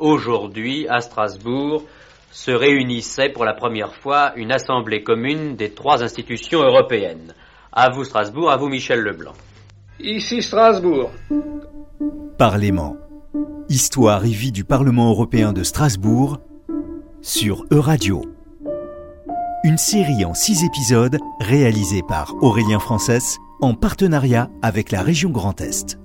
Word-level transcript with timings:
Aujourd'hui, 0.00 0.88
à 0.88 1.02
Strasbourg, 1.02 1.84
se 2.32 2.50
réunissait 2.50 3.28
pour 3.28 3.44
la 3.44 3.52
première 3.52 3.94
fois 3.94 4.32
une 4.34 4.50
assemblée 4.50 5.02
commune 5.02 5.56
des 5.56 5.74
trois 5.74 6.02
institutions 6.02 6.62
européennes. 6.62 7.34
À 7.70 7.90
vous 7.90 8.04
Strasbourg, 8.04 8.50
à 8.50 8.56
vous 8.56 8.68
Michel 8.68 9.00
Leblanc. 9.00 9.34
Ici 10.00 10.40
Strasbourg. 10.40 11.10
Parlement. 12.38 12.96
Histoire 13.68 14.24
et 14.24 14.30
vie 14.30 14.52
du 14.52 14.64
Parlement 14.64 15.10
européen 15.10 15.52
de 15.52 15.62
Strasbourg 15.62 16.38
sur 17.20 17.66
Euradio. 17.70 18.24
Une 19.64 19.76
série 19.76 20.24
en 20.24 20.32
six 20.32 20.64
épisodes 20.64 21.18
réalisée 21.40 22.02
par 22.08 22.34
Aurélien 22.40 22.78
Frances 22.78 23.36
en 23.60 23.74
partenariat 23.74 24.48
avec 24.62 24.92
la 24.92 25.02
région 25.02 25.28
Grand 25.28 25.60
Est. 25.60 25.99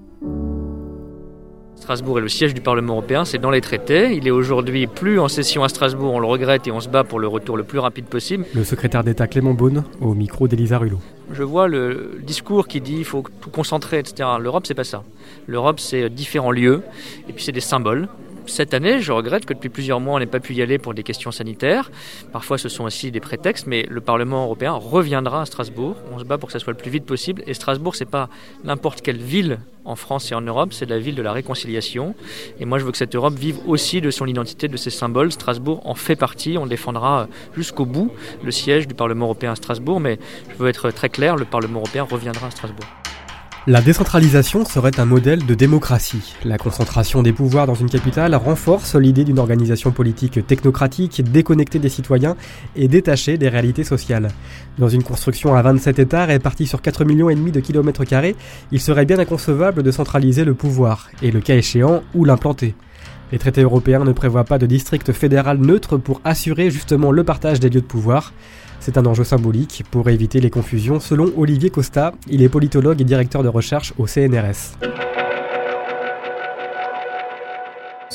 Strasbourg 1.86 2.18
est 2.18 2.22
le 2.24 2.30
siège 2.30 2.56
du 2.56 2.62
Parlement 2.62 2.94
européen, 2.94 3.26
c'est 3.26 3.38
dans 3.38 3.52
les 3.52 3.62
traités. 3.62 4.16
Il 4.16 4.28
est 4.28 4.32
aujourd'hui 4.32 4.88
plus 4.88 5.20
en 5.20 5.28
session 5.28 5.64
à 5.64 5.70
Strasbourg, 5.70 6.16
on 6.16 6.20
le 6.20 6.26
regrette 6.26 6.66
et 6.66 6.72
on 6.72 6.80
se 6.80 6.90
bat 6.90 7.04
pour 7.04 7.20
le 7.20 7.28
retour 7.28 7.58
le 7.58 7.64
plus 7.64 7.78
rapide 7.78 8.06
possible. 8.06 8.44
Le 8.56 8.64
secrétaire 8.64 9.04
d'État 9.04 9.28
Clément 9.28 9.54
Beaune 9.54 9.84
au 10.02 10.16
micro 10.16 10.48
d'Elisa 10.48 10.80
Rulot. 10.80 11.00
Je 11.32 11.44
vois 11.44 11.68
le 11.68 12.20
discours 12.24 12.68
qui 12.68 12.82
dit 12.82 12.96
il 12.98 13.06
faut 13.06 13.24
tout 13.40 13.52
concentrer, 13.52 14.00
etc. 14.00 14.28
L'Europe, 14.40 14.66
c'est 14.66 14.74
pas 14.74 14.84
ça. 14.84 15.04
L'Europe, 15.46 15.80
c'est 15.80 16.10
différents 16.10 16.50
lieux 16.50 16.82
et 17.30 17.34
puis 17.34 17.44
c'est 17.44 17.52
des 17.52 17.60
symboles. 17.60 18.08
Cette 18.48 18.74
année, 18.74 19.02
je 19.02 19.12
regrette 19.12 19.46
que 19.46 19.54
depuis 19.54 19.70
plusieurs 19.70 20.00
mois, 20.00 20.16
on 20.16 20.20
n'ait 20.20 20.26
pas 20.28 20.40
pu 20.40 20.54
y 20.54 20.62
aller 20.62 20.78
pour 20.78 20.94
des 20.94 21.04
questions 21.04 21.32
sanitaires. 21.32 21.92
Parfois, 22.32 22.58
ce 22.58 22.70
sont 22.70 22.84
aussi 22.84 23.12
des 23.12 23.20
prétextes, 23.20 23.66
mais 23.68 23.86
le 23.90 24.02
Parlement 24.02 24.44
européen 24.44 24.74
reviendra 24.74 25.42
à 25.42 25.46
Strasbourg. 25.46 25.96
On 26.14 26.20
se 26.20 26.24
bat 26.24 26.38
pour 26.38 26.48
que 26.48 26.54
ça 26.54 26.60
soit 26.60 26.74
le 26.74 26.78
plus 26.78 26.92
vite 26.92 27.06
possible. 27.06 27.44
Et 27.48 27.54
Strasbourg, 27.54 27.96
c'est 27.96 28.06
pas 28.06 28.30
n'importe 28.64 29.02
quelle 29.02 29.18
ville 29.18 29.60
en 29.84 29.96
France 29.96 30.32
et 30.32 30.36
en 30.36 30.42
Europe, 30.42 30.74
c'est 30.74 30.90
la 30.90 31.00
ville 31.00 31.16
de 31.16 31.22
la 31.22 31.32
réconciliation. 31.32 32.16
Et 32.60 32.66
moi, 32.66 32.80
je 32.80 32.86
veux 32.86 32.92
que 32.92 32.98
cette 32.98 33.16
Europe 33.16 33.36
vive 33.36 33.60
aussi 33.68 34.02
de 34.02 34.12
son 34.12 34.26
identité, 34.26 34.68
de 34.68 34.78
ses 34.78 34.90
symboles. 34.90 35.32
Strasbourg 35.32 35.82
en 35.86 35.96
fait 35.96 36.16
partie. 36.16 36.58
On 36.58 36.66
défendra 36.66 37.28
jusqu'au 37.56 37.86
bout 37.86 38.12
le 38.44 38.52
siège 38.52 38.88
du 38.88 38.94
Parlement 38.94 39.26
européen 39.26 39.52
à 39.52 39.56
Strasbourg. 39.56 40.00
Mais 40.00 40.20
je 40.50 40.56
veux 40.56 40.70
être 40.70 40.92
très 40.92 41.10
clair, 41.10 41.36
le 41.36 41.46
Parlement 41.46 41.80
européen 41.80 42.04
reviendra 42.04 42.48
à 42.48 42.52
Strasbourg. 42.52 42.88
La 43.68 43.82
décentralisation 43.82 44.64
serait 44.64 45.00
un 45.00 45.06
modèle 45.06 45.44
de 45.44 45.56
démocratie. 45.56 46.36
La 46.44 46.60
concentration 46.60 47.24
des 47.24 47.34
pouvoirs 47.34 47.66
dans 47.66 47.74
une 47.74 47.90
capitale 47.90 48.36
renforce 48.36 48.94
l'idée 48.94 49.24
d'une 49.24 49.40
organisation 49.40 49.92
politique 49.92 50.46
technocratique, 50.46 51.24
déconnectée 51.24 51.80
des 51.80 51.90
citoyens 51.90 52.36
et 52.76 52.88
détachée 52.88 53.40
des 53.40 53.50
réalités 53.50 53.84
sociales. 53.84 54.28
Dans 54.78 54.88
une 54.88 55.02
construction 55.02 55.56
à 55.56 55.64
27 55.64 55.98
États 55.98 56.26
répartie 56.26 56.68
sur 56.68 56.84
4 56.84 57.06
millions 57.06 57.32
et 57.32 57.36
demi 57.36 57.52
de 57.52 57.60
kilomètres 57.60 58.06
carrés, 58.06 58.36
il 58.72 58.80
serait 58.80 59.06
bien 59.06 59.18
inconcevable 59.18 59.82
de 59.82 59.90
centraliser 59.90 60.46
le 60.46 60.54
pouvoir 60.54 61.10
et 61.24 61.32
le 61.32 61.42
cas 61.42 61.56
échéant 61.56 62.04
où 62.14 62.24
l'implanter. 62.24 62.76
Les 63.32 63.40
traités 63.40 63.62
européens 63.62 64.04
ne 64.04 64.12
prévoient 64.12 64.44
pas 64.44 64.58
de 64.58 64.66
district 64.66 65.12
fédéral 65.12 65.58
neutre 65.58 65.98
pour 65.98 66.22
assurer 66.24 66.70
justement 66.70 67.12
le 67.12 67.24
partage 67.24 67.60
des 67.60 67.70
lieux 67.70 67.82
de 67.82 67.86
pouvoir. 67.86 68.34
C'est 68.80 68.98
un 68.98 69.06
enjeu 69.06 69.24
symbolique 69.24 69.84
pour 69.90 70.10
éviter 70.10 70.40
les 70.40 70.50
confusions 70.50 71.00
selon 71.00 71.32
Olivier 71.38 71.70
Costa, 71.72 72.14
il 72.28 72.44
est 72.44 72.50
politologue 72.50 73.02
et 73.02 73.06
directeur 73.06 73.42
de 73.42 73.50
recherche 73.50 73.94
au 73.98 74.06
CNRS. 74.06 74.78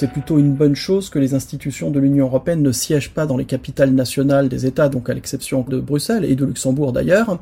C'est 0.00 0.10
plutôt 0.10 0.38
une 0.38 0.54
bonne 0.54 0.76
chose 0.76 1.10
que 1.10 1.18
les 1.18 1.34
institutions 1.34 1.90
de 1.90 2.00
l'Union 2.00 2.24
européenne 2.24 2.62
ne 2.62 2.72
siègent 2.72 3.10
pas 3.10 3.26
dans 3.26 3.36
les 3.36 3.44
capitales 3.44 3.90
nationales 3.90 4.48
des 4.48 4.64
États, 4.64 4.88
donc 4.88 5.10
à 5.10 5.12
l'exception 5.12 5.62
de 5.68 5.78
Bruxelles 5.78 6.24
et 6.24 6.36
de 6.36 6.46
Luxembourg 6.46 6.94
d'ailleurs, 6.94 7.38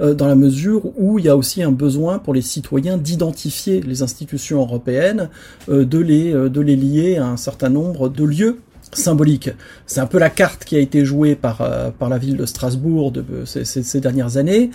euh, 0.00 0.12
dans 0.12 0.26
la 0.26 0.34
mesure 0.34 0.82
où 0.98 1.20
il 1.20 1.26
y 1.26 1.28
a 1.28 1.36
aussi 1.36 1.62
un 1.62 1.70
besoin 1.70 2.18
pour 2.18 2.34
les 2.34 2.42
citoyens 2.42 2.96
d'identifier 2.96 3.80
les 3.80 4.02
institutions 4.02 4.58
européennes, 4.58 5.28
euh, 5.68 5.84
de, 5.84 5.98
les, 6.00 6.34
euh, 6.34 6.48
de 6.48 6.60
les 6.60 6.74
lier 6.74 7.18
à 7.18 7.28
un 7.28 7.36
certain 7.36 7.68
nombre 7.68 8.08
de 8.08 8.24
lieux 8.24 8.58
symbolique. 8.92 9.50
C'est 9.86 10.00
un 10.00 10.06
peu 10.06 10.18
la 10.18 10.30
carte 10.30 10.64
qui 10.64 10.76
a 10.76 10.80
été 10.80 11.04
jouée 11.04 11.34
par, 11.34 11.60
euh, 11.60 11.90
par 11.96 12.08
la 12.08 12.18
ville 12.18 12.36
de 12.36 12.46
Strasbourg 12.46 13.12
de, 13.12 13.24
ces, 13.44 13.64
ces, 13.64 14.00
dernières 14.00 14.36
années, 14.36 14.70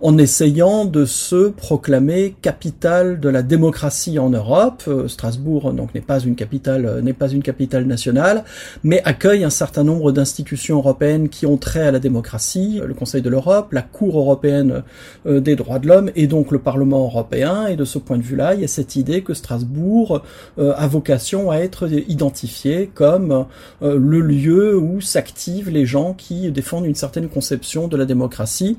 en 0.00 0.18
essayant 0.18 0.84
de 0.84 1.04
se 1.04 1.50
proclamer 1.50 2.34
capitale 2.42 3.20
de 3.20 3.28
la 3.28 3.42
démocratie 3.42 4.18
en 4.18 4.30
Europe. 4.30 4.82
Euh, 4.88 5.08
Strasbourg 5.08 5.72
donc 5.72 5.94
n'est 5.94 6.00
pas 6.00 6.20
une 6.20 6.34
capitale 6.34 6.86
euh, 6.86 7.00
n'est 7.00 7.12
pas 7.12 7.28
une 7.28 7.42
capitale 7.42 7.84
nationale, 7.86 8.44
mais 8.82 9.02
accueille 9.04 9.44
un 9.44 9.50
certain 9.50 9.84
nombre 9.84 10.12
d'institutions 10.12 10.78
européennes 10.78 11.28
qui 11.28 11.46
ont 11.46 11.56
trait 11.56 11.86
à 11.86 11.90
la 11.92 11.98
démocratie, 11.98 12.80
le 12.84 12.94
Conseil 12.94 13.22
de 13.22 13.30
l'Europe, 13.30 13.72
la 13.72 13.82
Cour 13.82 14.18
européenne 14.18 14.82
des 15.26 15.56
droits 15.56 15.78
de 15.78 15.86
l'homme 15.86 16.10
et 16.16 16.26
donc 16.26 16.50
le 16.50 16.58
Parlement 16.58 17.04
européen. 17.04 17.66
Et 17.66 17.76
de 17.76 17.84
ce 17.84 17.98
point 17.98 18.18
de 18.18 18.22
vue-là, 18.22 18.54
il 18.54 18.60
y 18.60 18.64
a 18.64 18.68
cette 18.68 18.96
idée 18.96 19.22
que 19.22 19.34
Strasbourg 19.34 20.22
a 20.58 20.86
vocation 20.86 21.50
à 21.50 21.58
être 21.58 21.88
identifié 22.08 22.90
comme 22.92 23.46
euh, 23.82 23.98
le 23.98 24.20
lieu 24.20 24.76
où 24.76 25.00
s'activent 25.00 25.70
les 25.70 25.86
gens 25.86 26.14
qui 26.14 26.50
défendent 26.50 26.86
une 26.86 26.94
certaine 26.94 27.28
conception 27.28 27.88
de 27.88 27.96
la 27.96 28.04
démocratie 28.04 28.76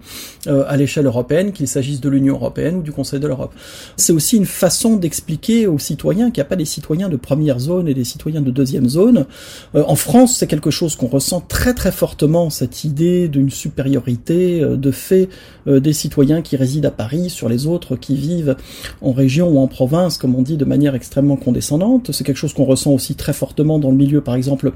euh, 0.48 0.64
à 0.68 0.78
l'échelle 0.78 1.06
européenne, 1.06 1.52
qu'il 1.52 1.68
s'agisse 1.68 2.02
de 2.02 2.10
l'Union 2.10 2.36
européenne 2.36 2.78
ou 2.78 2.82
du 2.82 2.92
Conseil 2.92 3.20
de 3.20 3.28
l'Europe. 3.28 3.54
C'est 3.98 4.14
aussi 4.14 4.38
une 4.38 4.46
façon 4.46 4.98
d'expliquer 4.98 5.68
aux 5.68 5.80
citoyens 5.80 6.32
qu'il 6.32 6.42
n'y 6.42 6.48
a 6.48 6.50
pas 6.50 6.56
des 6.56 6.66
citoyens 6.66 7.10
de 7.10 7.18
première 7.18 7.60
zone 7.60 7.88
et 7.88 7.94
des 7.94 8.04
citoyens 8.04 8.42
de 8.42 8.52
deuxième 8.52 8.90
zone. 8.90 9.26
Euh, 9.76 9.84
en 9.88 9.96
France, 9.96 10.38
c'est 10.38 10.48
quelque 10.48 10.72
chose 10.72 10.96
qu'on 10.96 11.08
ressent 11.08 11.42
très 11.42 11.74
très 11.74 11.92
fortement, 11.92 12.50
cette 12.50 12.84
idée 12.84 13.28
d'une 13.28 13.50
supériorité 13.50 14.62
de 14.62 14.92
fait 14.92 15.30
des 15.66 15.94
citoyens 15.94 16.42
qui 16.42 16.56
résident 16.56 16.88
à 16.88 16.92
Paris 16.92 17.30
sur 17.30 17.50
les 17.50 17.68
autres 17.68 17.96
qui 17.96 18.16
vivent 18.16 18.56
en 19.02 19.12
région 19.12 19.50
ou 19.50 19.60
en 19.60 19.68
province, 19.68 20.18
comme 20.18 20.36
on 20.36 20.42
dit 20.42 20.58
de 20.58 20.66
manière 20.66 20.96
extrêmement 20.96 21.36
condescendante. 21.36 22.12
C'est 22.12 22.24
quelque 22.24 22.38
chose 22.38 22.54
qu'on 22.54 22.66
ressent 22.66 22.92
aussi 22.92 23.16
très 23.16 23.34
fortement 23.34 23.80
dans 23.80 23.92
le 23.92 23.98
milieu, 23.98 24.22
par 24.22 24.36
exemple, 24.36 24.71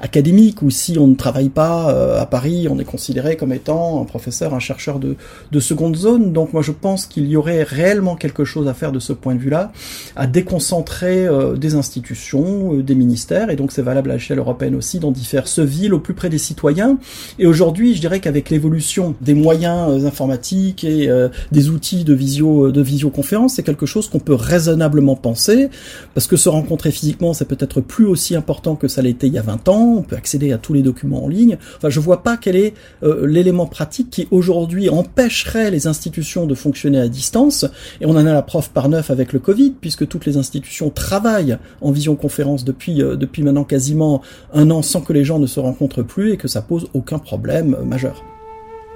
académique, 0.00 0.62
ou 0.62 0.70
si 0.70 0.98
on 0.98 1.06
ne 1.06 1.14
travaille 1.14 1.48
pas 1.48 1.90
euh, 1.90 2.20
à 2.20 2.26
Paris, 2.26 2.68
on 2.70 2.78
est 2.78 2.84
considéré 2.84 3.36
comme 3.36 3.52
étant 3.52 4.00
un 4.00 4.04
professeur, 4.04 4.54
un 4.54 4.58
chercheur 4.58 4.98
de, 4.98 5.16
de 5.50 5.60
seconde 5.60 5.96
zone. 5.96 6.32
Donc 6.32 6.52
moi 6.52 6.62
je 6.62 6.72
pense 6.72 7.06
qu'il 7.06 7.26
y 7.26 7.36
aurait 7.36 7.62
réellement 7.62 8.16
quelque 8.16 8.44
chose 8.44 8.68
à 8.68 8.74
faire 8.74 8.92
de 8.92 8.98
ce 8.98 9.12
point 9.12 9.34
de 9.34 9.40
vue-là, 9.40 9.72
à 10.16 10.26
déconcentrer 10.26 11.26
euh, 11.26 11.56
des 11.56 11.74
institutions, 11.74 12.74
euh, 12.74 12.82
des 12.82 12.94
ministères, 12.94 13.50
et 13.50 13.56
donc 13.56 13.72
c'est 13.72 13.82
valable 13.82 14.10
à 14.10 14.14
l'échelle 14.14 14.38
européenne 14.38 14.74
aussi, 14.74 14.98
dans 14.98 15.10
diverses 15.10 15.60
villes 15.60 15.94
au 15.94 16.00
plus 16.00 16.14
près 16.14 16.28
des 16.28 16.38
citoyens. 16.38 16.98
Et 17.38 17.46
aujourd'hui, 17.46 17.94
je 17.94 18.00
dirais 18.00 18.20
qu'avec 18.20 18.50
l'évolution 18.50 19.14
des 19.20 19.34
moyens 19.34 20.04
informatiques 20.04 20.84
et 20.84 21.08
des 21.52 21.68
outils 21.70 22.04
de 22.04 22.14
visio 22.14 22.70
de 22.70 22.82
visioconférence, 22.82 23.54
c'est 23.54 23.62
quelque 23.62 23.86
chose 23.86 24.08
qu'on 24.08 24.18
peut 24.18 24.34
raisonnablement 24.34 25.16
penser, 25.16 25.70
parce 26.14 26.26
que 26.26 26.36
se 26.36 26.48
rencontrer 26.48 26.90
physiquement, 26.90 27.32
c'est 27.32 27.44
peut-être 27.44 27.80
plus 27.80 28.06
aussi 28.06 28.34
important 28.34 28.76
que 28.76 28.88
ça 28.88 29.02
l'était 29.02 29.28
il 29.28 29.34
a 29.38 29.42
20 29.42 29.68
ans, 29.68 29.94
on 29.98 30.02
peut 30.02 30.16
accéder 30.16 30.52
à 30.52 30.58
tous 30.58 30.72
les 30.72 30.82
documents 30.82 31.24
en 31.24 31.28
ligne. 31.28 31.58
Enfin, 31.76 31.88
je 31.88 32.00
vois 32.00 32.22
pas 32.22 32.36
quel 32.36 32.56
est 32.56 32.74
euh, 33.02 33.26
l'élément 33.26 33.66
pratique 33.66 34.10
qui 34.10 34.28
aujourd'hui 34.30 34.88
empêcherait 34.88 35.70
les 35.70 35.86
institutions 35.86 36.46
de 36.46 36.54
fonctionner 36.54 37.00
à 37.00 37.08
distance. 37.08 37.64
Et 38.00 38.06
on 38.06 38.10
en 38.10 38.26
a 38.26 38.32
la 38.32 38.42
preuve 38.42 38.70
par 38.70 38.88
neuf 38.88 39.10
avec 39.10 39.32
le 39.32 39.38
Covid, 39.38 39.74
puisque 39.80 40.06
toutes 40.06 40.26
les 40.26 40.36
institutions 40.36 40.90
travaillent 40.90 41.58
en 41.80 41.90
visioconférence 41.90 42.64
depuis 42.64 43.02
euh, 43.02 43.16
depuis 43.16 43.42
maintenant 43.42 43.64
quasiment 43.64 44.22
un 44.52 44.70
an 44.70 44.82
sans 44.82 45.00
que 45.00 45.12
les 45.12 45.24
gens 45.24 45.38
ne 45.38 45.46
se 45.46 45.60
rencontrent 45.60 46.02
plus 46.02 46.32
et 46.32 46.36
que 46.36 46.48
ça 46.48 46.62
pose 46.62 46.88
aucun 46.94 47.18
problème 47.18 47.76
euh, 47.78 47.84
majeur. 47.84 48.24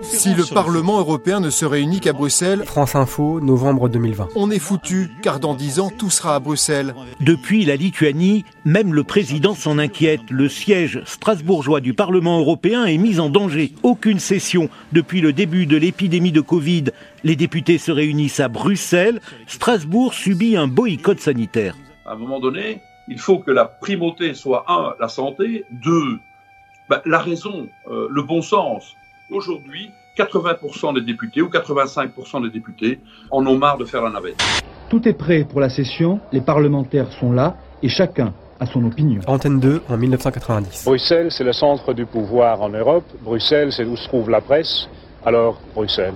Si 0.02 0.34
le 0.34 0.44
Parlement 0.52 0.98
européen 0.98 1.40
ne 1.40 1.50
se 1.50 1.64
réunit 1.64 2.00
qu'à 2.00 2.12
Bruxelles, 2.12 2.64
France 2.64 2.94
Info, 2.94 3.40
novembre 3.40 3.88
2020. 3.88 4.28
On 4.34 4.50
est 4.50 4.58
foutu, 4.58 5.10
car 5.22 5.40
dans 5.40 5.54
dix 5.54 5.80
ans, 5.80 5.90
tout 5.96 6.10
sera 6.10 6.34
à 6.34 6.40
Bruxelles. 6.40 6.94
Depuis 7.20 7.64
la 7.64 7.76
Lituanie, 7.76 8.44
même 8.64 8.94
le 8.94 9.04
président 9.04 9.54
s'en 9.54 9.78
inquiète. 9.78 10.20
Le 10.30 10.48
siège 10.48 11.02
strasbourgeois 11.04 11.80
du 11.80 11.94
Parlement 11.94 12.38
européen 12.38 12.84
est 12.84 12.98
mis 12.98 13.20
en 13.20 13.30
danger. 13.30 13.72
Aucune 13.82 14.18
session 14.18 14.68
depuis 14.92 15.20
le 15.20 15.32
début 15.32 15.66
de 15.66 15.76
l'épidémie 15.76 16.32
de 16.32 16.40
Covid. 16.40 16.84
Les 17.24 17.36
députés 17.36 17.78
se 17.78 17.92
réunissent 17.92 18.40
à 18.40 18.48
Bruxelles. 18.48 19.20
Strasbourg 19.46 20.14
subit 20.14 20.56
un 20.56 20.68
boycott 20.68 21.20
sanitaire. 21.20 21.76
À 22.04 22.12
un 22.12 22.16
moment 22.16 22.40
donné, 22.40 22.80
il 23.08 23.18
faut 23.18 23.38
que 23.38 23.50
la 23.50 23.64
primauté 23.64 24.34
soit, 24.34 24.64
un, 24.68 24.94
la 25.00 25.08
santé, 25.08 25.64
deux, 25.70 26.18
ben, 26.88 27.00
la 27.06 27.18
raison, 27.18 27.68
euh, 27.90 28.08
le 28.10 28.22
bon 28.22 28.42
sens. 28.42 28.96
Aujourd'hui, 29.30 29.90
80% 30.16 30.94
des 30.94 31.00
députés 31.00 31.42
ou 31.42 31.48
85% 31.48 32.42
des 32.42 32.50
députés 32.50 32.98
en 33.30 33.46
ont 33.46 33.56
marre 33.56 33.78
de 33.78 33.84
faire 33.84 34.02
la 34.02 34.10
navette. 34.10 34.40
Tout 34.88 35.08
est 35.08 35.14
prêt 35.14 35.46
pour 35.48 35.60
la 35.60 35.70
session, 35.70 36.20
les 36.32 36.40
parlementaires 36.40 37.10
sont 37.12 37.32
là 37.32 37.56
et 37.82 37.88
chacun 37.88 38.34
a 38.60 38.66
son 38.66 38.84
opinion. 38.84 39.20
Antenne 39.26 39.58
2 39.58 39.82
en 39.88 39.96
1990. 39.96 40.84
Bruxelles, 40.84 41.28
c'est 41.30 41.44
le 41.44 41.52
centre 41.52 41.94
du 41.94 42.06
pouvoir 42.06 42.60
en 42.62 42.68
Europe. 42.68 43.04
Bruxelles, 43.22 43.72
c'est 43.72 43.84
où 43.84 43.96
se 43.96 44.06
trouve 44.06 44.30
la 44.30 44.40
presse. 44.40 44.88
Alors, 45.24 45.60
Bruxelles. 45.74 46.14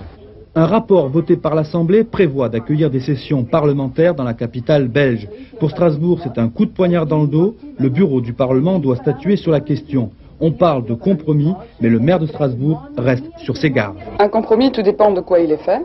Un 0.55 0.65
rapport 0.65 1.07
voté 1.09 1.37
par 1.37 1.53
l'Assemblée 1.53 2.03
prévoit 2.03 2.49
d'accueillir 2.49 2.89
des 2.89 2.99
sessions 2.99 3.43
parlementaires 3.43 4.15
dans 4.15 4.23
la 4.23 4.33
capitale 4.33 4.87
belge. 4.87 5.27
Pour 5.59 5.69
Strasbourg, 5.69 6.19
c'est 6.23 6.39
un 6.39 6.49
coup 6.49 6.65
de 6.65 6.71
poignard 6.71 7.05
dans 7.05 7.21
le 7.21 7.27
dos. 7.27 7.55
Le 7.77 7.89
bureau 7.89 8.21
du 8.21 8.33
Parlement 8.33 8.79
doit 8.79 8.95
statuer 8.95 9.35
sur 9.35 9.51
la 9.51 9.59
question. 9.59 10.11
On 10.39 10.51
parle 10.51 10.85
de 10.85 10.93
compromis, 10.93 11.53
mais 11.81 11.89
le 11.89 11.99
maire 11.99 12.19
de 12.19 12.27
Strasbourg 12.27 12.83
reste 12.97 13.25
sur 13.37 13.57
ses 13.57 13.71
gardes. 13.71 13.97
Un 14.19 14.29
compromis, 14.29 14.71
tout 14.71 14.83
dépend 14.83 15.11
de 15.11 15.21
quoi 15.21 15.39
il 15.39 15.51
est 15.51 15.63
fait. 15.63 15.81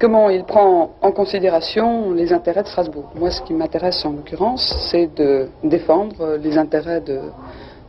comment 0.00 0.30
il 0.30 0.44
prend 0.44 0.92
en 1.02 1.12
considération 1.12 2.12
les 2.12 2.32
intérêts 2.32 2.62
de 2.62 2.68
Strasbourg. 2.68 3.10
Moi, 3.18 3.30
ce 3.30 3.42
qui 3.42 3.52
m'intéresse 3.52 4.02
en 4.06 4.12
l'occurrence, 4.12 4.74
c'est 4.90 5.14
de 5.14 5.48
défendre 5.62 6.38
les 6.42 6.56
intérêts 6.56 7.02
de, 7.02 7.18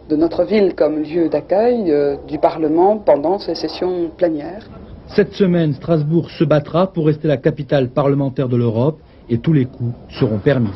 de 0.10 0.16
notre 0.18 0.44
ville 0.44 0.76
comme 0.76 1.02
lieu 1.02 1.30
d'accueil 1.30 1.90
euh, 1.90 2.18
du 2.28 2.38
Parlement 2.38 2.98
pendant 2.98 3.40
ces 3.40 3.56
sessions 3.56 4.10
plénières. 4.18 4.68
Cette 5.16 5.34
semaine, 5.34 5.74
Strasbourg 5.74 6.30
se 6.32 6.44
battra 6.44 6.88
pour 6.88 7.06
rester 7.06 7.30
la 7.30 7.38
capitale 7.38 7.90
parlementaire 7.90 8.50
de 8.50 8.58
l'Europe 8.58 9.00
et 9.30 9.38
tous 9.38 9.54
les 9.54 9.66
coups 9.66 9.94
seront 10.20 10.40
permis. 10.40 10.70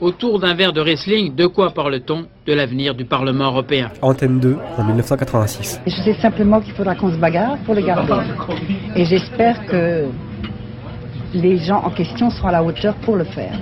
Autour 0.00 0.40
d'un 0.40 0.54
verre 0.54 0.72
de 0.72 0.80
wrestling, 0.80 1.34
de 1.34 1.46
quoi 1.46 1.70
parle-t-on 1.74 2.24
De 2.46 2.54
l'avenir 2.54 2.94
du 2.94 3.04
Parlement 3.04 3.44
européen. 3.44 3.90
Antenne 4.00 4.40
2 4.40 4.56
en 4.78 4.84
1986. 4.84 5.82
Je 5.86 5.90
sais 5.90 6.14
simplement 6.14 6.58
qu'il 6.62 6.72
faudra 6.72 6.94
qu'on 6.94 7.12
se 7.12 7.18
bagarre 7.18 7.58
pour 7.66 7.74
le 7.74 7.82
garder. 7.82 8.14
Et 8.96 9.04
j'espère 9.04 9.66
que 9.66 10.06
les 11.34 11.58
gens 11.58 11.82
en 11.84 11.90
question 11.90 12.30
seront 12.30 12.48
à 12.48 12.52
la 12.52 12.64
hauteur 12.64 12.94
pour 12.96 13.16
le 13.16 13.24
faire. 13.24 13.58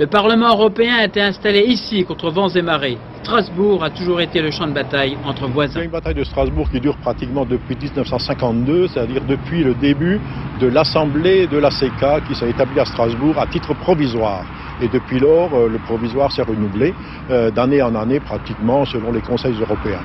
Le 0.00 0.08
Parlement 0.08 0.48
européen 0.48 0.96
a 0.96 1.04
été 1.04 1.20
installé 1.20 1.60
ici 1.60 2.04
contre 2.04 2.30
vents 2.30 2.48
et 2.48 2.62
marées. 2.62 2.98
Strasbourg 3.22 3.84
a 3.84 3.90
toujours 3.90 4.20
été 4.20 4.42
le 4.42 4.50
champ 4.50 4.66
de 4.66 4.72
bataille 4.72 5.16
entre 5.24 5.46
voisins. 5.46 5.74
C'est 5.78 5.84
une 5.84 5.92
bataille 5.92 6.14
de 6.14 6.24
Strasbourg 6.24 6.68
qui 6.72 6.80
dure 6.80 6.96
pratiquement 6.96 7.44
depuis 7.44 7.76
1952, 7.76 8.88
c'est-à-dire 8.88 9.22
depuis 9.28 9.62
le 9.62 9.74
début 9.74 10.20
de 10.60 10.66
l'Assemblée 10.66 11.46
de 11.46 11.56
la 11.56 11.70
CK 11.70 12.26
qui 12.26 12.34
s'est 12.34 12.50
établie 12.50 12.80
à 12.80 12.84
Strasbourg 12.84 13.38
à 13.38 13.46
titre 13.46 13.74
provisoire. 13.74 14.44
Et 14.82 14.88
depuis 14.88 15.20
lors, 15.20 15.54
euh, 15.54 15.68
le 15.68 15.78
provisoire 15.78 16.32
s'est 16.32 16.42
renouvelé 16.42 16.92
euh, 17.30 17.50
d'année 17.52 17.80
en 17.80 17.94
année 17.94 18.18
pratiquement 18.18 18.84
selon 18.84 19.12
les 19.12 19.20
conseils 19.20 19.54
européens. 19.60 20.02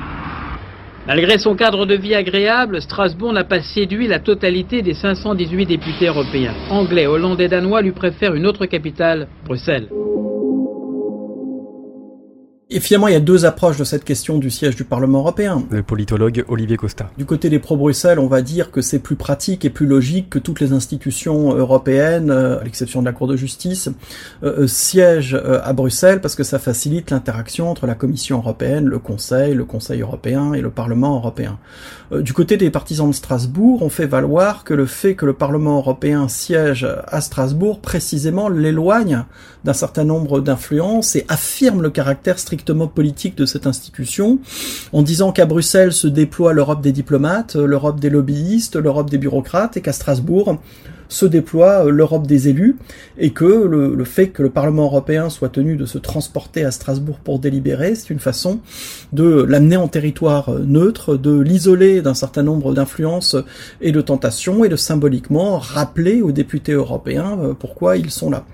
Malgré 1.08 1.38
son 1.40 1.56
cadre 1.56 1.86
de 1.86 1.96
vie 1.96 2.14
agréable, 2.14 2.82
Strasbourg 2.82 3.34
n'a 3.34 3.46
pas 3.46 3.62
séduit 3.62 4.08
la 4.08 4.20
totalité 4.20 4.82
des 4.82 4.94
518 4.94 5.66
députés 5.66 6.08
européens. 6.08 6.54
Anglais, 6.70 7.08
Hollandais, 7.08 7.48
Danois 7.48 7.82
lui 7.82 7.94
préfèrent 7.94 8.36
une 8.36 8.46
autre 8.46 8.66
capitale, 8.66 9.28
Bruxelles. 9.46 9.88
Et 12.70 12.82
finalement, 12.82 13.08
il 13.08 13.14
y 13.14 13.16
a 13.16 13.22
deux 13.22 13.46
approches 13.46 13.78
de 13.78 13.86
cette 13.86 14.04
question 14.04 14.40
du 14.40 14.50
siège 14.50 14.76
du 14.76 14.84
Parlement 14.84 15.20
européen. 15.20 15.64
Le 15.70 15.84
politologue 15.84 16.44
Olivier 16.50 16.76
Costa. 16.76 17.10
Du 17.18 17.24
côté 17.24 17.50
des 17.50 17.60
pro-Bruxelles, 17.60 18.20
on 18.20 18.28
va 18.28 18.42
dire 18.42 18.72
que 18.72 18.82
c'est 18.82 19.00
plus 19.00 19.16
pratique 19.16 19.64
et 19.64 19.70
plus 19.70 19.86
logique 19.86 20.30
que 20.30 20.38
toutes 20.38 20.60
les 20.60 20.74
institutions 20.74 21.56
européennes, 21.56 22.30
euh, 22.30 22.60
à 22.60 22.66
l'exception 22.66 23.00
de 23.00 23.06
la 23.06 23.14
Cour 23.14 23.28
de 23.28 23.38
justice, 23.38 23.88
euh, 24.44 24.64
euh, 24.64 24.68
siègent 24.68 25.42
à 25.64 25.72
Bruxelles 25.72 26.20
parce 26.20 26.36
que 26.36 26.44
ça 26.44 26.60
facilite 26.60 27.10
l'interaction 27.10 27.72
entre 27.72 27.88
la 27.88 27.96
Commission 27.96 28.40
européenne, 28.40 28.86
le 28.86 29.00
Conseil, 29.00 29.54
le 29.54 29.64
Conseil 29.64 30.02
européen 30.02 30.52
et 30.52 30.60
le 30.60 30.70
Parlement 30.70 31.16
européen. 31.16 31.60
Du 32.12 32.34
côté 32.34 32.58
des 32.58 32.70
partisans 32.70 33.10
de 33.10 33.16
Strasbourg, 33.16 33.82
on 33.82 33.90
fait 33.90 34.06
valoir 34.06 34.66
que 34.66 34.74
le 34.74 34.86
fait 34.86 35.16
que 35.16 35.26
le 35.26 35.34
Parlement 35.34 35.78
européen 35.78 36.28
siège 36.28 36.88
à 37.08 37.22
Strasbourg 37.22 37.80
précisément 37.80 38.50
l'éloigne 38.50 39.24
d'un 39.66 39.74
certain 39.74 40.06
nombre 40.06 40.40
d'influences 40.40 41.18
et 41.18 41.26
affirme 41.28 41.82
le 41.82 41.90
caractère 41.90 42.40
politique 42.64 43.36
de 43.38 43.46
cette 43.46 43.68
institution, 43.68 44.40
en 44.94 45.02
disant 45.02 45.32
qu'à 45.32 45.46
Bruxelles 45.46 45.94
se 45.94 46.08
déploie 46.08 46.54
l'Europe 46.54 46.82
des 46.82 46.92
diplomates, 46.92 47.56
l'Europe 47.56 48.00
des 48.00 48.10
lobbyistes, 48.10 48.76
l'Europe 48.76 49.10
des 49.10 49.18
bureaucrates, 49.18 49.78
et 49.78 49.82
qu'à 49.82 49.94
Strasbourg 49.94 50.60
se 51.10 51.26
déploie 51.26 51.86
l'Europe 51.86 52.28
des 52.28 52.50
élus, 52.50 52.78
et 53.18 53.32
que 53.32 53.46
le, 53.46 54.04
fait 54.04 54.30
que 54.30 54.44
le 54.44 54.50
Parlement 54.50 54.84
européen 54.86 55.30
soit 55.30 55.50
tenu 55.50 55.76
de 55.76 55.86
se 55.86 55.98
transporter 55.98 56.64
à 56.64 56.72
Strasbourg 56.72 57.20
pour 57.24 57.40
délibérer, 57.40 57.96
c'est 57.96 58.10
une 58.10 58.20
façon 58.20 58.60
de 59.14 59.44
l'amener 59.44 59.78
en 59.78 59.88
territoire 59.88 60.52
neutre, 60.52 61.18
de 61.18 61.40
l'isoler 61.40 62.02
d'un 62.02 62.14
certain 62.14 62.44
nombre 62.44 62.74
d'influences 62.74 63.36
et 63.82 63.92
de 63.92 64.02
tentations, 64.02 64.64
et 64.64 64.70
de 64.70 64.76
symboliquement 64.76 65.58
rappeler 65.60 66.22
aux 66.22 66.32
députés 66.32 66.74
européens 66.74 67.38
euh, 67.42 67.54
pourquoi 67.54 67.98
ils 67.98 68.12
sont 68.12 68.30
là. 68.30 68.46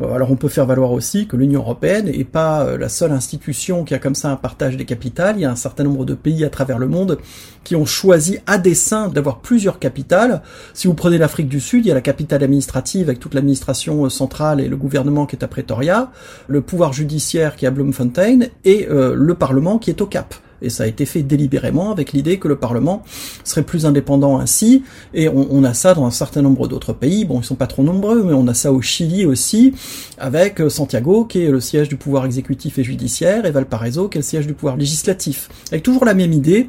Euh, 0.00 0.14
alors 0.14 0.30
on 0.30 0.36
peut 0.36 0.48
faire 0.48 0.66
valoir 0.66 0.92
aussi 0.92 1.26
que 1.26 1.36
l'Union 1.36 1.60
européenne 1.60 2.06
n'est 2.06 2.24
pas 2.24 2.64
euh, 2.64 2.78
la 2.78 2.88
seule 2.88 3.12
institution 3.12 3.84
qui 3.84 3.94
a 3.94 3.98
comme 3.98 4.14
ça 4.14 4.30
un 4.30 4.36
partage 4.36 4.76
des 4.76 4.84
capitales. 4.84 5.36
Il 5.38 5.42
y 5.42 5.44
a 5.44 5.50
un 5.50 5.56
certain 5.56 5.84
nombre 5.84 6.04
de 6.04 6.14
pays 6.14 6.44
à 6.44 6.50
travers 6.50 6.78
le 6.78 6.88
monde 6.88 7.18
qui 7.64 7.76
ont 7.76 7.86
choisi 7.86 8.38
à 8.46 8.58
dessein 8.58 9.08
d'avoir 9.08 9.38
plusieurs 9.40 9.78
capitales. 9.78 10.42
Si 10.74 10.86
vous 10.86 10.94
prenez 10.94 11.18
l'Afrique 11.18 11.48
du 11.48 11.60
Sud, 11.60 11.84
il 11.84 11.88
y 11.88 11.92
a 11.92 11.94
la 11.94 12.00
capitale 12.00 12.42
administrative 12.42 13.08
avec 13.08 13.20
toute 13.20 13.34
l'administration 13.34 14.04
euh, 14.04 14.08
centrale 14.08 14.60
et 14.60 14.68
le 14.68 14.76
gouvernement 14.76 15.26
qui 15.26 15.36
est 15.36 15.44
à 15.44 15.48
Pretoria, 15.48 16.10
le 16.48 16.60
pouvoir 16.60 16.92
judiciaire 16.92 17.56
qui 17.56 17.64
est 17.64 17.68
à 17.68 17.70
Bloemfontein 17.70 18.40
et 18.64 18.86
le 18.88 19.34
Parlement 19.34 19.78
qui 19.78 19.90
est 19.90 20.00
au 20.00 20.06
Cap. 20.06 20.34
Et 20.62 20.70
ça 20.70 20.84
a 20.84 20.86
été 20.86 21.06
fait 21.06 21.22
délibérément 21.22 21.90
avec 21.90 22.12
l'idée 22.12 22.38
que 22.38 22.48
le 22.48 22.56
Parlement 22.56 23.02
serait 23.44 23.62
plus 23.62 23.86
indépendant 23.86 24.38
ainsi. 24.38 24.82
Et 25.14 25.28
on, 25.28 25.64
a 25.64 25.74
ça 25.74 25.94
dans 25.94 26.06
un 26.06 26.10
certain 26.10 26.42
nombre 26.42 26.68
d'autres 26.68 26.92
pays. 26.92 27.24
Bon, 27.24 27.40
ils 27.40 27.44
sont 27.44 27.54
pas 27.54 27.66
trop 27.66 27.82
nombreux, 27.82 28.22
mais 28.22 28.32
on 28.32 28.46
a 28.48 28.54
ça 28.54 28.72
au 28.72 28.80
Chili 28.80 29.26
aussi, 29.26 29.74
avec 30.18 30.60
euh, 30.60 30.68
Santiago, 30.68 31.24
qui 31.24 31.42
est 31.42 31.50
le 31.50 31.60
siège 31.60 31.88
du 31.88 31.96
pouvoir 31.96 32.24
exécutif 32.24 32.78
et 32.78 32.84
judiciaire, 32.84 33.46
et 33.46 33.50
Valparaiso, 33.50 34.08
qui 34.08 34.18
est 34.18 34.20
le 34.20 34.24
siège 34.24 34.46
du 34.46 34.54
pouvoir 34.54 34.76
législatif. 34.76 35.48
Avec 35.70 35.82
toujours 35.82 36.04
la 36.04 36.14
même 36.14 36.32
idée, 36.32 36.68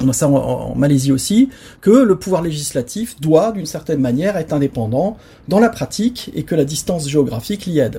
on 0.00 0.08
a 0.08 0.12
ça 0.12 0.28
en, 0.28 0.74
Malaisie 0.74 1.12
aussi, 1.12 1.48
que 1.80 1.90
le 1.90 2.16
pouvoir 2.16 2.42
législatif 2.42 3.20
doit, 3.20 3.52
d'une 3.52 3.66
certaine 3.66 4.00
manière, 4.00 4.36
être 4.36 4.52
indépendant 4.52 5.16
dans 5.48 5.58
la 5.58 5.68
pratique 5.68 6.30
et 6.34 6.44
que 6.44 6.54
la 6.54 6.64
distance 6.64 7.08
géographique 7.08 7.66
l'y 7.66 7.80
aide. 7.80 7.98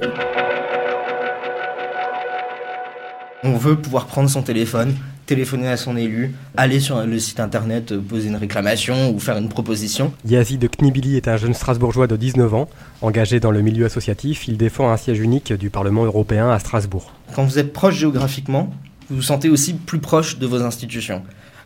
On 3.42 3.56
veut 3.56 3.78
pouvoir 3.78 4.08
prendre 4.08 4.30
son 4.30 4.42
téléphone, 4.42 4.94
téléphoner 5.26 5.70
à 5.70 5.78
son 5.78 5.96
élu, 5.96 6.36
aller 6.58 6.82
sur 6.82 7.02
le 7.06 7.20
site 7.20 7.40
internet, 7.40 7.94
euh, 7.94 8.02
poser 8.02 8.28
une 8.28 8.36
réclamation 8.36 9.12
ou 9.12 9.20
faire 9.20 9.38
une 9.38 9.48
proposition. 9.48 10.12
Yazid 10.26 10.68
Knibili 10.70 11.16
est 11.16 11.30
un 11.30 11.38
jeune 11.38 11.54
Strasbourgeois 11.54 12.08
de 12.08 12.18
19 12.18 12.54
ans, 12.54 12.70
engagé 13.02 13.40
dans 13.40 13.52
le 13.52 13.62
milieu 13.62 13.86
associatif. 13.86 14.50
Il 14.50 14.58
défend 14.58 14.92
un 14.92 14.98
siège 14.98 15.20
unique 15.20 15.54
du 15.54 15.70
Parlement 15.70 16.04
européen 16.04 16.50
à 16.50 16.60
Strasbourg. 16.60 17.14
Quand 17.34 17.46
vous 17.46 17.58
êtes 17.60 17.72
proche 17.72 17.96
géographiquement, 17.96 18.74
vous 19.10 19.18
vous 19.18 19.22
sentez 19.22 19.48
aussi 19.48 19.74
plus 19.74 20.00
proche 20.00 20.38
de 20.38 20.46
vos 20.46 20.62
institutions. 20.62 21.22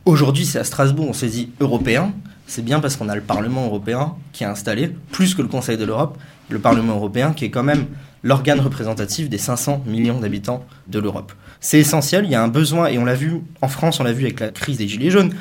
Aujourd'hui, 0.05 0.45
c'est 0.45 0.59
à 0.59 0.63
Strasbourg, 0.63 1.07
on 1.09 1.13
se 1.13 1.25
dit 1.25 1.49
européen. 1.59 2.13
C'est 2.45 2.63
bien 2.63 2.81
parce 2.81 2.97
qu'on 2.97 3.09
a 3.09 3.15
le 3.15 3.21
Parlement 3.21 3.65
européen 3.65 4.13
qui 4.31 4.43
est 4.43 4.47
installé, 4.47 4.91
plus 5.11 5.33
que 5.33 5.41
le 5.41 5.47
Conseil 5.47 5.77
de 5.77 5.85
l'Europe, 5.85 6.19
le 6.49 6.59
Parlement 6.59 6.97
européen 6.97 7.33
qui 7.33 7.45
est 7.45 7.49
quand 7.49 7.63
même 7.63 7.87
l'organe 8.23 8.59
représentatif 8.59 9.29
des 9.29 9.37
500 9.37 9.83
millions 9.85 10.19
d'habitants 10.19 10.65
de 10.87 10.99
l'Europe. 10.99 11.33
C'est 11.59 11.79
essentiel, 11.79 12.25
il 12.25 12.31
y 12.31 12.35
a 12.35 12.41
un 12.41 12.47
besoin, 12.47 12.87
et 12.87 12.97
on 12.97 13.05
l'a 13.05 13.15
vu 13.15 13.41
en 13.61 13.67
France, 13.67 13.99
on 13.99 14.03
l'a 14.03 14.13
vu 14.13 14.23
avec 14.23 14.39
la 14.39 14.49
crise 14.49 14.77
des 14.77 14.87
Gilets 14.87 15.11
jaunes, 15.11 15.33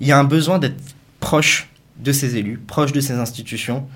il 0.00 0.06
y 0.06 0.12
a 0.12 0.18
un 0.18 0.24
besoin 0.24 0.58
d'être 0.58 0.80
proche 1.20 1.68
de 1.98 2.12
ces 2.12 2.36
élus, 2.36 2.58
proche 2.58 2.92
de 2.92 3.00
ces 3.00 3.14
institutions, 3.14 3.86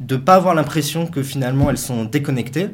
de 0.00 0.16
ne 0.16 0.20
pas 0.20 0.34
avoir 0.34 0.54
l'impression 0.54 1.06
que 1.06 1.22
finalement 1.22 1.70
elles 1.70 1.78
sont 1.78 2.04
déconnectées. 2.04 2.68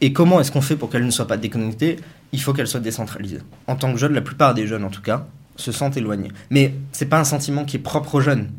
Et 0.00 0.12
comment 0.12 0.40
est-ce 0.40 0.50
qu'on 0.50 0.60
fait 0.60 0.76
pour 0.76 0.90
qu'elles 0.90 1.06
ne 1.06 1.10
soient 1.10 1.26
pas 1.26 1.36
déconnectées? 1.36 1.96
Il 2.32 2.40
faut 2.40 2.52
qu'elles 2.52 2.66
soient 2.66 2.80
décentralisées. 2.80 3.38
En 3.66 3.76
tant 3.76 3.92
que 3.92 3.98
jeune, 3.98 4.12
la 4.12 4.20
plupart 4.20 4.52
des 4.52 4.66
jeunes 4.66 4.84
en 4.84 4.90
tout 4.90 5.02
cas, 5.02 5.26
se 5.56 5.70
sentent 5.70 5.96
éloignés. 5.96 6.32
Mais 6.50 6.74
c'est 6.92 7.06
pas 7.06 7.20
un 7.20 7.24
sentiment 7.24 7.64
qui 7.64 7.76
est 7.76 7.80
propre 7.80 8.16
aux 8.16 8.20
jeunes. 8.20 8.50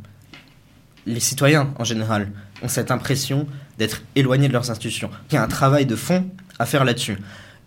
Les 1.05 1.19
citoyens 1.19 1.74
en 1.77 1.83
général 1.83 2.31
ont 2.63 2.67
cette 2.67 2.91
impression 2.91 3.48
d'être 3.77 4.01
éloignés 4.15 4.48
de 4.48 4.53
leurs 4.53 4.72
institutions. 4.72 5.10
Il 5.29 5.36
y 5.36 5.38
a 5.38 5.43
un 5.43 5.48
travail 5.48 5.86
de 5.86 5.96
fond 5.96 6.25
à 6.60 6.65
faire 6.65 6.86
là-dessus. 6.86 7.17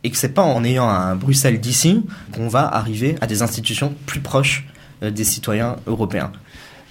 Et 0.04 0.10
que 0.10 0.16
c'est 0.16 0.30
pas 0.30 0.42
en 0.42 0.62
ayant 0.64 0.88
un 0.88 1.16
Bruxelles 1.16 1.60
d'ici 1.60 2.04
qu'on 2.32 2.48
va 2.48 2.66
arriver 2.66 3.16
à 3.20 3.26
des 3.26 3.42
institutions 3.42 3.94
plus 4.06 4.20
proches 4.20 4.66
euh, 5.02 5.10
des 5.10 5.24
citoyens 5.24 5.76
européens. 5.86 6.32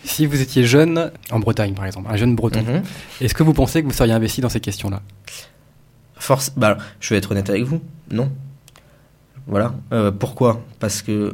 Si 0.04 0.26
vous 0.26 0.40
étiez 0.40 0.66
jeune, 0.66 1.12
en 1.32 1.40
Bretagne 1.40 1.74
par 1.74 1.86
exemple, 1.86 2.12
un 2.12 2.16
jeune 2.16 2.36
breton, 2.36 2.62
mhm. 2.62 2.84
est-ce 3.22 3.34
que 3.34 3.42
vous 3.42 3.54
pensez 3.54 3.82
que 3.82 3.88
vous 3.88 3.94
seriez 3.94 4.14
investi 4.14 4.42
dans 4.42 4.50
ces 4.50 4.60
questions-là? 4.60 5.02
Force, 6.16 6.52
bah, 6.56 6.78
je 7.00 7.10
vais 7.10 7.18
être 7.18 7.32
honnête 7.32 7.50
avec 7.50 7.64
vous, 7.64 7.82
non. 8.12 8.32
Voilà. 9.48 9.74
Euh, 9.92 10.12
pourquoi? 10.12 10.64
Parce 10.80 11.02
que 11.02 11.34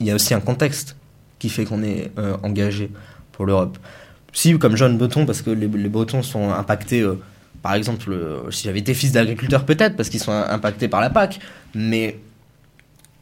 il 0.00 0.06
y 0.06 0.10
a 0.10 0.14
aussi 0.14 0.34
un 0.34 0.40
contexte 0.40 0.96
qui 1.38 1.48
fait 1.48 1.64
qu'on 1.64 1.82
est 1.82 2.10
euh, 2.18 2.36
engagé 2.42 2.90
pour 3.32 3.46
l'Europe. 3.46 3.78
Si, 4.36 4.58
comme 4.58 4.76
jeune 4.76 4.98
breton, 4.98 5.24
parce 5.24 5.40
que 5.40 5.48
les, 5.48 5.66
Bretons 5.66 6.22
sont 6.22 6.50
impactés, 6.50 7.00
euh, 7.00 7.18
par 7.62 7.72
exemple, 7.72 8.12
euh, 8.12 8.50
si 8.50 8.64
j'avais 8.64 8.80
été 8.80 8.92
fils 8.92 9.12
d'agriculteur, 9.12 9.64
peut-être, 9.64 9.96
parce 9.96 10.10
qu'ils 10.10 10.20
sont 10.20 10.30
impactés 10.30 10.88
par 10.88 11.00
la 11.00 11.08
PAC, 11.08 11.40
mais 11.74 12.18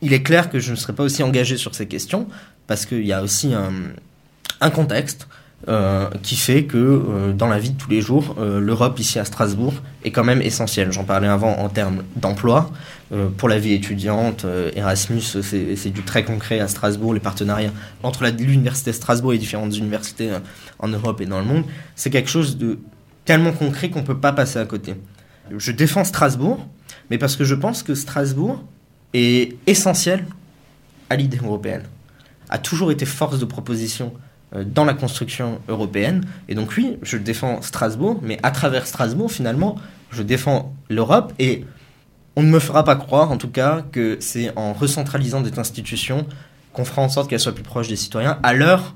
il 0.02 0.12
est 0.12 0.24
clair 0.24 0.50
que 0.50 0.58
je 0.58 0.72
ne 0.72 0.76
serais 0.76 0.92
pas 0.92 1.04
aussi 1.04 1.22
engagé 1.22 1.56
sur 1.56 1.72
ces 1.72 1.86
questions, 1.86 2.26
parce 2.66 2.84
qu'il 2.84 3.06
y 3.06 3.12
a 3.12 3.22
aussi 3.22 3.54
un, 3.54 4.70
contexte 4.70 5.28
euh, 5.68 6.08
qui 6.22 6.36
fait 6.36 6.64
que 6.64 7.32
dans 7.32 7.46
la 7.46 7.58
vie 7.58 7.70
de 7.70 7.78
tous 7.78 7.90
les 7.90 8.00
jours, 8.00 8.36
l'Europe 8.38 8.98
ici 8.98 9.18
à 9.18 9.24
Strasbourg 9.24 9.74
est 10.04 10.10
quand 10.10 10.24
même 10.24 10.42
essentielle. 10.42 10.92
J'en 10.92 11.04
parlais 11.04 11.28
avant 11.28 11.56
en 11.58 11.68
termes 11.68 12.02
d'emploi. 12.16 12.70
pour 13.36 13.48
la 13.48 13.58
vie 13.58 13.72
étudiante, 13.72 14.46
Erasmus, 14.74 15.20
c'est 15.20 15.90
du 15.90 16.02
très 16.02 16.24
concret 16.24 16.60
à 16.60 16.68
Strasbourg. 16.68 17.14
Les 17.14 17.20
partenariats 17.20 17.72
entre 18.02 18.24
l'université 18.26 18.90
de 18.90 18.96
Strasbourg 18.96 19.32
et 19.32 19.38
différentes 19.38 19.76
universités 19.76 20.30
en 20.78 20.88
Europe 20.88 21.20
et 21.20 21.26
dans 21.26 21.38
le 21.38 21.46
monde, 21.46 21.64
c'est 21.94 22.10
quelque 22.10 22.30
chose 22.30 22.56
de 22.56 22.78
tellement 23.24 23.52
concret 23.52 23.90
qu'on 23.90 24.00
ne 24.00 24.06
peut 24.06 24.18
pas 24.18 24.32
passer 24.32 24.58
à 24.58 24.64
côté. 24.66 24.94
Je 25.56 25.72
défends 25.72 26.04
Strasbourg, 26.04 26.66
mais 27.10 27.18
parce 27.18 27.36
que 27.36 27.44
je 27.44 27.54
pense 27.54 27.82
que 27.82 27.94
Strasbourg 27.94 28.62
est 29.12 29.56
essentiel 29.66 30.24
à 31.10 31.16
l'idée 31.16 31.38
européenne, 31.38 31.84
a 32.48 32.58
toujours 32.58 32.90
été 32.90 33.04
force 33.04 33.38
de 33.38 33.44
proposition 33.44 34.12
euh, 34.14 34.18
dans 34.52 34.84
la 34.84 34.94
construction 34.94 35.60
européenne. 35.68 36.24
Et 36.48 36.54
donc 36.54 36.74
oui, 36.76 36.96
je 37.02 37.16
défends 37.16 37.60
Strasbourg, 37.62 38.20
mais 38.22 38.38
à 38.42 38.50
travers 38.50 38.86
Strasbourg, 38.86 39.30
finalement, 39.30 39.76
je 40.10 40.22
défends 40.22 40.72
l'Europe 40.88 41.32
et 41.38 41.64
on 42.36 42.42
ne 42.42 42.48
me 42.48 42.58
fera 42.58 42.84
pas 42.84 42.96
croire, 42.96 43.30
en 43.30 43.36
tout 43.36 43.48
cas, 43.48 43.84
que 43.92 44.16
c'est 44.20 44.56
en 44.56 44.72
recentralisant 44.72 45.40
des 45.40 45.58
institutions 45.58 46.26
qu'on 46.72 46.84
fera 46.84 47.02
en 47.02 47.08
sorte 47.08 47.30
qu'elles 47.30 47.40
soient 47.40 47.54
plus 47.54 47.62
proches 47.62 47.88
des 47.88 47.96
citoyens, 47.96 48.38
à 48.42 48.52
l'heure 48.52 48.94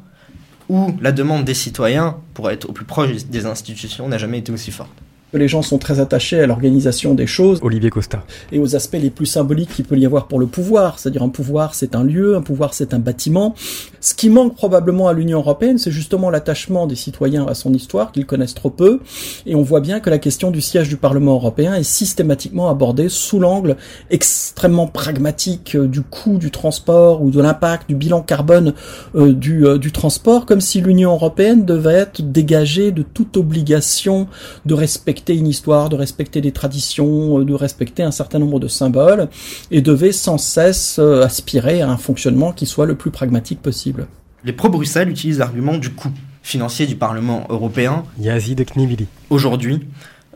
où 0.69 0.97
la 1.01 1.13
demande 1.13 1.45
des 1.45 1.55
citoyens 1.55 2.17
pour 2.35 2.51
être 2.51 2.69
au 2.69 2.73
plus 2.73 2.85
proche 2.85 3.25
des 3.27 3.47
institutions 3.47 4.09
n'a 4.09 4.19
jamais 4.19 4.39
été 4.39 4.53
aussi 4.53 4.71
forte. 4.71 4.91
Les 5.35 5.47
gens 5.47 5.61
sont 5.61 5.77
très 5.77 6.01
attachés 6.01 6.41
à 6.41 6.47
l'organisation 6.47 7.15
des 7.15 7.27
choses. 7.27 7.59
Olivier 7.63 7.91
Costa. 7.91 8.25
Et 8.51 8.59
aux 8.59 8.75
aspects 8.77 8.97
les 8.99 9.11
plus 9.11 9.27
symboliques 9.27 9.75
qu'il 9.75 9.85
peut 9.85 9.99
y 9.99 10.07
avoir 10.07 10.27
pour 10.27 10.39
le 10.39 10.47
pouvoir. 10.47 10.99
C'est-à-dire 10.99 11.23
un 11.23 11.29
pouvoir, 11.29 11.75
c'est 11.75 11.95
un 11.95 12.03
lieu, 12.03 12.35
un 12.35 12.41
pouvoir, 12.41 12.73
c'est 12.73 12.95
un 12.95 12.99
bâtiment. 12.99 13.55
Ce 14.01 14.15
qui 14.15 14.31
manque 14.31 14.55
probablement 14.55 15.07
à 15.07 15.13
l'Union 15.13 15.41
européenne, 15.41 15.77
c'est 15.77 15.91
justement 15.91 16.31
l'attachement 16.31 16.87
des 16.87 16.95
citoyens 16.95 17.47
à 17.47 17.55
son 17.55 17.75
histoire, 17.75 18.11
qu'ils 18.13 18.25
connaissent 18.25 18.55
trop 18.55 18.71
peu. 18.71 19.01
Et 19.45 19.55
on 19.55 19.63
voit 19.63 19.81
bien 19.81 20.01
que 20.01 20.09
la 20.09 20.19
question 20.19 20.51
du 20.51 20.63
siège 20.63 20.89
du 20.89 20.97
Parlement 20.97 21.35
européen 21.35 21.75
est 21.75 21.83
systématiquement 21.83 22.71
abordée 22.71 23.11
sous 23.11 23.39
l'angle 23.39 23.77
extrêmement 24.11 24.87
pragmatique 24.87 25.75
euh, 25.75 25.87
du 25.87 26.01
coût 26.03 26.39
du 26.39 26.51
transport 26.51 27.23
ou 27.23 27.31
de 27.31 27.41
l'impact 27.41 27.89
du 27.89 27.97
bilan 27.97 28.23
carbone 28.23 28.73
euh, 29.15 29.33
du, 29.33 29.67
euh, 29.67 29.79
du 29.79 29.93
transport, 29.93 30.47
comme 30.47 30.61
si 30.61 30.81
l'Union 30.81 31.13
européenne 31.13 31.65
devait 31.65 31.95
être 31.95 32.23
dégagée 32.23 32.93
de 32.93 33.03
toute 33.03 33.37
obligation 33.37 34.27
de 34.65 34.75
respecter 35.19 35.37
une 35.37 35.49
histoire, 35.49 35.89
de 35.89 35.97
respecter 35.97 36.41
des 36.41 36.53
traditions, 36.53 37.41
euh, 37.41 37.45
de 37.45 37.53
respecter 37.53 38.05
un 38.05 38.13
certain 38.13 38.39
nombre 38.39 38.61
de 38.61 38.69
symboles, 38.69 39.29
et 39.73 39.83
devait 39.83 40.13
sans 40.13 40.39
cesse 40.39 40.99
euh, 41.01 41.25
aspirer 41.25 41.83
à 41.83 41.91
un 41.91 41.97
fonctionnement 41.97 42.53
qui 42.53 42.67
soit 42.67 42.87
le 42.87 42.95
plus 42.95 43.11
pragmatique 43.11 43.61
possible. 43.61 44.07
Les 44.45 44.53
pro-Bruxelles 44.53 45.09
utilisent 45.09 45.41
l'argument 45.41 45.77
du 45.77 45.91
coût 45.91 46.13
financier 46.43 46.87
du 46.87 46.95
Parlement 46.95 47.47
européen. 47.49 48.05
Yazid 48.21 48.65
Knibili. 48.65 49.09
Aujourd'hui, 49.29 49.81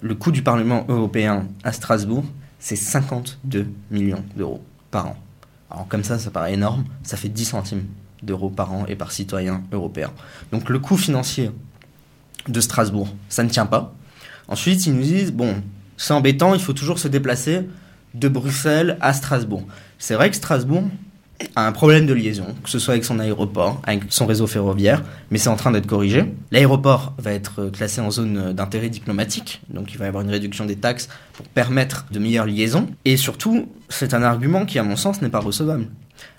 le 0.00 0.16
coût 0.16 0.32
du 0.32 0.42
Parlement 0.42 0.84
européen 0.88 1.46
à 1.62 1.72
Strasbourg, 1.72 2.24
c'est 2.58 2.74
52 2.74 3.66
millions 3.92 4.24
d'euros 4.36 4.62
par 4.90 5.06
an. 5.06 5.16
Alors 5.70 5.86
comme 5.86 6.02
ça, 6.02 6.18
ça 6.18 6.32
paraît 6.32 6.54
énorme, 6.54 6.84
ça 7.04 7.16
fait 7.16 7.28
10 7.28 7.44
centimes 7.44 7.84
d'euros 8.24 8.50
par 8.50 8.72
an 8.72 8.84
et 8.88 8.96
par 8.96 9.12
citoyen 9.12 9.62
européen. 9.70 10.10
Donc 10.50 10.68
le 10.68 10.80
coût 10.80 10.96
financier 10.96 11.52
de 12.48 12.60
Strasbourg, 12.60 13.08
ça 13.28 13.44
ne 13.44 13.48
tient 13.48 13.66
pas. 13.66 13.94
Ensuite, 14.48 14.86
ils 14.86 14.94
nous 14.94 15.02
disent, 15.02 15.32
bon, 15.32 15.56
c'est 15.96 16.12
embêtant, 16.12 16.54
il 16.54 16.60
faut 16.60 16.72
toujours 16.72 16.98
se 16.98 17.08
déplacer 17.08 17.62
de 18.14 18.28
Bruxelles 18.28 18.98
à 19.00 19.12
Strasbourg. 19.12 19.64
C'est 19.98 20.14
vrai 20.14 20.30
que 20.30 20.36
Strasbourg 20.36 20.84
a 21.56 21.66
un 21.66 21.72
problème 21.72 22.06
de 22.06 22.12
liaison, 22.12 22.46
que 22.62 22.70
ce 22.70 22.78
soit 22.78 22.94
avec 22.94 23.04
son 23.04 23.18
aéroport, 23.18 23.80
avec 23.84 24.04
son 24.10 24.26
réseau 24.26 24.46
ferroviaire, 24.46 25.02
mais 25.30 25.38
c'est 25.38 25.48
en 25.48 25.56
train 25.56 25.70
d'être 25.70 25.86
corrigé. 25.86 26.24
L'aéroport 26.50 27.14
va 27.18 27.32
être 27.32 27.66
classé 27.70 28.00
en 28.00 28.10
zone 28.10 28.52
d'intérêt 28.52 28.90
diplomatique, 28.90 29.62
donc 29.68 29.92
il 29.92 29.98
va 29.98 30.04
y 30.04 30.08
avoir 30.08 30.22
une 30.22 30.30
réduction 30.30 30.66
des 30.66 30.76
taxes 30.76 31.08
pour 31.32 31.46
permettre 31.46 32.06
de 32.10 32.18
meilleures 32.18 32.46
liaisons. 32.46 32.86
Et 33.04 33.16
surtout, 33.16 33.68
c'est 33.88 34.14
un 34.14 34.22
argument 34.22 34.66
qui, 34.66 34.78
à 34.78 34.82
mon 34.82 34.96
sens, 34.96 35.22
n'est 35.22 35.30
pas 35.30 35.40
recevable. 35.40 35.86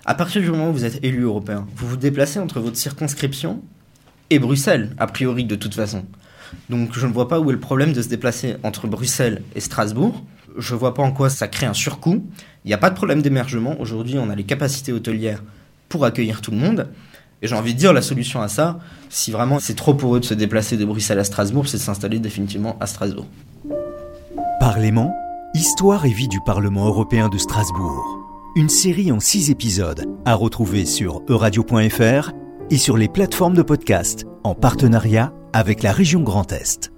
À 0.06 0.14
partir 0.14 0.40
du 0.40 0.50
moment 0.50 0.70
où 0.70 0.72
vous 0.72 0.84
êtes 0.84 1.04
élu 1.04 1.22
européen, 1.22 1.66
vous 1.76 1.88
vous 1.88 1.96
déplacez 1.96 2.38
entre 2.38 2.60
votre 2.60 2.76
circonscription 2.76 3.60
et 4.30 4.38
Bruxelles, 4.38 4.94
a 4.98 5.06
priori 5.06 5.44
de 5.44 5.54
toute 5.54 5.74
façon. 5.74 6.04
Donc 6.70 6.90
je 6.92 7.06
ne 7.06 7.12
vois 7.12 7.28
pas 7.28 7.40
où 7.40 7.50
est 7.50 7.54
le 7.54 7.60
problème 7.60 7.92
de 7.92 8.02
se 8.02 8.08
déplacer 8.08 8.56
entre 8.62 8.86
Bruxelles 8.86 9.42
et 9.54 9.60
Strasbourg. 9.60 10.22
Je 10.56 10.74
ne 10.74 10.78
vois 10.78 10.94
pas 10.94 11.02
en 11.02 11.12
quoi 11.12 11.30
ça 11.30 11.48
crée 11.48 11.66
un 11.66 11.74
surcoût. 11.74 12.24
Il 12.64 12.68
n'y 12.68 12.74
a 12.74 12.78
pas 12.78 12.90
de 12.90 12.94
problème 12.94 13.22
d'émergement. 13.22 13.76
Aujourd'hui, 13.80 14.18
on 14.18 14.30
a 14.30 14.34
les 14.34 14.44
capacités 14.44 14.92
hôtelières 14.92 15.42
pour 15.88 16.04
accueillir 16.04 16.40
tout 16.40 16.50
le 16.50 16.56
monde. 16.56 16.88
Et 17.42 17.48
j'ai 17.48 17.56
envie 17.56 17.74
de 17.74 17.78
dire, 17.78 17.92
la 17.92 18.02
solution 18.02 18.40
à 18.40 18.48
ça, 18.48 18.78
si 19.10 19.30
vraiment 19.30 19.58
c'est 19.58 19.74
trop 19.74 19.94
pour 19.94 20.16
eux 20.16 20.20
de 20.20 20.24
se 20.24 20.34
déplacer 20.34 20.76
de 20.76 20.84
Bruxelles 20.84 21.18
à 21.18 21.24
Strasbourg, 21.24 21.68
c'est 21.68 21.76
de 21.76 21.82
s'installer 21.82 22.18
définitivement 22.18 22.76
à 22.80 22.86
Strasbourg. 22.86 23.26
Parlement, 24.60 25.14
Histoire 25.56 26.04
et 26.04 26.10
vie 26.10 26.26
du 26.26 26.40
Parlement 26.40 26.86
européen 26.86 27.28
de 27.28 27.38
Strasbourg. 27.38 28.18
Une 28.56 28.68
série 28.68 29.12
en 29.12 29.20
six 29.20 29.50
épisodes 29.50 30.04
à 30.24 30.34
retrouver 30.34 30.84
sur 30.84 31.22
euradio.fr 31.28 32.32
et 32.70 32.76
sur 32.76 32.96
les 32.96 33.06
plateformes 33.06 33.54
de 33.54 33.62
podcast 33.62 34.24
en 34.42 34.56
partenariat 34.56 35.32
avec 35.54 35.84
la 35.84 35.92
région 35.92 36.20
Grand 36.20 36.50
Est. 36.50 36.93